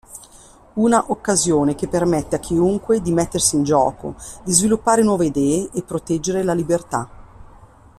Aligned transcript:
Una 0.83 1.11
occasione 1.11 1.75
che 1.75 1.87
permette 1.87 2.35
a 2.35 2.39
chiunque 2.39 3.03
di 3.03 3.11
mettersi 3.11 3.55
in 3.55 3.61
gioco, 3.61 4.15
di 4.43 4.51
sviluppare 4.51 5.03
nuove 5.03 5.27
idee 5.27 5.69
e 5.75 5.83
proteggere 5.83 6.41
la 6.41 6.55
libertà. 6.55 7.07